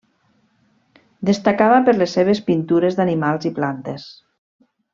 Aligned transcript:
Destacava 1.29 1.83
per 1.89 1.95
les 1.99 2.15
seves 2.17 2.41
pintures 2.49 2.99
d'animals 3.01 3.47
i 3.51 3.53
plantes. 3.61 4.09